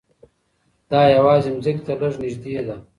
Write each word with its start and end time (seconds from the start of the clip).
دا 0.91 1.01
یوازې 1.15 1.49
ځمکې 1.63 1.81
ته 1.85 1.93
لږ 2.01 2.13
نږدې 2.23 2.53
ده. 2.67 2.75